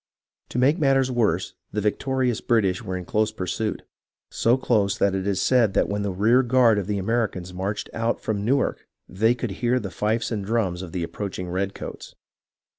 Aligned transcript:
To 0.49 0.57
make 0.57 0.79
matters 0.79 1.11
worse, 1.11 1.53
the 1.71 1.79
victorious 1.79 2.41
British 2.41 2.81
were 2.81 2.97
in 2.97 3.05
close 3.05 3.31
pursuit, 3.31 3.83
so 4.31 4.57
close 4.57 4.97
that 4.97 5.13
it 5.13 5.27
is 5.27 5.39
said 5.39 5.75
that 5.75 5.87
when 5.89 6.01
the 6.01 6.09
rear 6.09 6.41
guard 6.41 6.79
of 6.79 6.87
the 6.87 6.97
Americans 6.97 7.53
marched 7.53 7.87
out 7.93 8.19
from 8.19 8.43
Newark 8.43 8.87
they 9.07 9.35
could 9.35 9.51
hear 9.61 9.79
the 9.79 9.91
fifes 9.91 10.31
and 10.31 10.43
drums 10.43 10.81
of 10.81 10.91
the 10.91 11.03
approaching 11.03 11.49
redcoats. 11.49 12.15